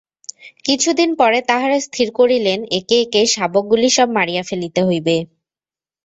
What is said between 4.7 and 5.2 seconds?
হইবে।